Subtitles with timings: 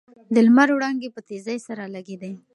[0.33, 2.31] د لمر وړانګې په تېزۍ سره لګېدې.